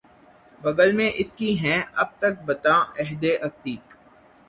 بغل 0.61 0.91
میں 0.91 1.09
اس 1.15 1.31
کی 1.33 1.49
ہیں 1.59 1.79
اب 1.93 2.09
تک 2.19 2.41
بتان 2.45 2.81
عہد 2.99 3.23
عتیق 3.41 3.97